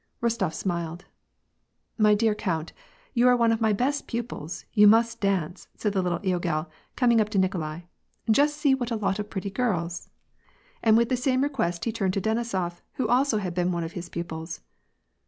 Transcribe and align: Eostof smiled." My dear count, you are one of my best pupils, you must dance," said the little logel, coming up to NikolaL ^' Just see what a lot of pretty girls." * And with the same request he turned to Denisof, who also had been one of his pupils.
Eostof 0.23 0.51
smiled." 0.51 1.05
My 2.05 2.15
dear 2.15 2.33
count, 2.33 2.73
you 3.13 3.27
are 3.27 3.37
one 3.37 3.51
of 3.51 3.61
my 3.61 3.71
best 3.71 4.07
pupils, 4.07 4.65
you 4.73 4.87
must 4.87 5.19
dance," 5.21 5.67
said 5.75 5.93
the 5.93 6.01
little 6.01 6.17
logel, 6.21 6.65
coming 6.95 7.21
up 7.21 7.29
to 7.29 7.37
NikolaL 7.37 7.83
^' 7.83 7.83
Just 8.27 8.57
see 8.57 8.73
what 8.73 8.89
a 8.89 8.95
lot 8.95 9.19
of 9.19 9.29
pretty 9.29 9.51
girls." 9.51 10.09
* 10.45 10.81
And 10.83 10.97
with 10.97 11.09
the 11.09 11.17
same 11.17 11.43
request 11.43 11.85
he 11.85 11.91
turned 11.91 12.15
to 12.15 12.19
Denisof, 12.21 12.81
who 12.93 13.07
also 13.09 13.37
had 13.37 13.53
been 13.53 13.71
one 13.71 13.83
of 13.83 13.91
his 13.91 14.09
pupils. 14.09 14.61